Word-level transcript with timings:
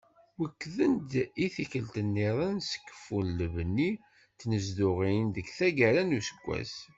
Wekkden-d 0.39 1.11
i 1.45 1.47
tikkelt-nniḍen 1.55 2.55
s 2.69 2.71
keffu 2.85 3.19
n 3.25 3.27
lebni 3.37 3.89
n 3.97 3.99
tnezduɣin 4.39 5.27
deg 5.35 5.47
taggara 5.57 6.03
n 6.03 6.17
useggas. 6.19 6.75